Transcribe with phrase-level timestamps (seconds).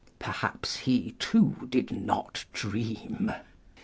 [0.17, 3.31] Perhaps he, too, did not dream